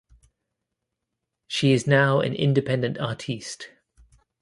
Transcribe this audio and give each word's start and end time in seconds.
She 1.45 1.73
is 1.73 1.85
now 1.85 2.21
an 2.21 2.33
independent 2.33 2.97
artiste. 2.97 3.69